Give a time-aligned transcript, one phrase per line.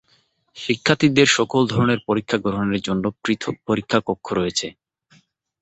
[0.57, 4.67] শিক্ষার্থীদের সকল ধরনের পরীক্ষা গ্রহণের জন্য পৃথক পরীক্ষা কক্ষ রয়েছে।